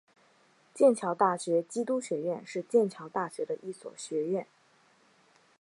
[0.73, 4.47] 剑桥大学基督学院是剑桥大学的一所学院。